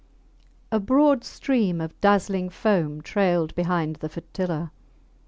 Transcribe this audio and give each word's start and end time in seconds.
A 0.71 0.79
broad 0.79 1.23
stream 1.23 1.79
of 1.79 1.93
dazzling 2.01 2.49
foam 2.49 3.01
trailed 3.03 3.53
behind 3.53 3.97
the 3.97 4.09
flotilla. 4.09 4.71